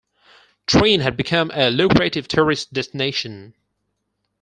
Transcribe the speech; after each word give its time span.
Treen 0.65 1.01
had 1.01 1.15
become 1.15 1.51
a 1.53 1.69
lucrative 1.69 2.27
tourist 2.27 2.73
destination. 2.73 3.53